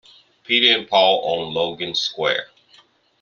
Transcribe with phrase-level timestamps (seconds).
[0.45, 2.47] Peter and Paul on Logan Square.